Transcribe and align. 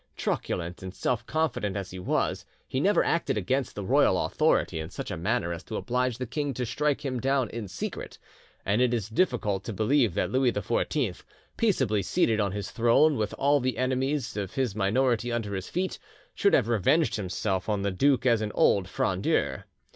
Truculent 0.17 0.81
and 0.81 0.95
self 0.95 1.27
confident 1.27 1.77
as 1.77 1.91
he 1.91 1.99
was, 1.99 2.43
he 2.67 2.79
never 2.79 3.03
acted 3.03 3.37
against 3.37 3.75
the 3.75 3.83
royal 3.85 4.25
authority 4.25 4.79
in 4.79 4.89
such 4.89 5.11
a 5.11 5.15
manner 5.15 5.53
as 5.53 5.61
to 5.65 5.75
oblige 5.75 6.17
the 6.17 6.25
king 6.25 6.55
to 6.55 6.65
strike 6.65 7.05
him 7.05 7.19
down 7.19 7.51
in 7.51 7.67
secret; 7.67 8.17
and 8.65 8.81
it 8.81 8.95
is 8.95 9.09
difficult 9.09 9.63
to 9.63 9.73
believe 9.73 10.15
that 10.15 10.31
Louis 10.31 10.51
XIV, 10.53 11.21
peaceably 11.55 12.01
seated 12.01 12.39
on 12.39 12.51
his 12.51 12.71
throne, 12.71 13.15
with 13.15 13.35
all 13.37 13.59
the 13.59 13.77
enemies 13.77 14.35
of 14.35 14.55
his 14.55 14.73
minority 14.75 15.31
under 15.31 15.53
his 15.53 15.69
feet, 15.69 15.99
should 16.33 16.55
have 16.55 16.67
revenged 16.67 17.15
himself 17.17 17.69
on 17.69 17.83
the 17.83 17.91
duke 17.91 18.25
as 18.25 18.41
an 18.41 18.51
old 18.55 18.87
Frondeur. 18.89 19.65